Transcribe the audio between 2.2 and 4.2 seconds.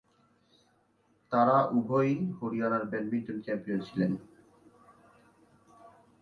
হরিয়ানার badminton champion ছিলেন।